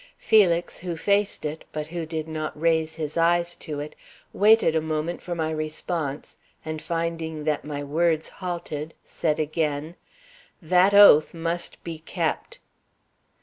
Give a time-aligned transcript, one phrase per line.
[0.17, 3.95] Felix, who faced it, but who did not raise his eyes to it,
[4.33, 9.93] waited a moment for my response, and finding that my words halted, said again:
[10.59, 12.57] "That oath must be kept!"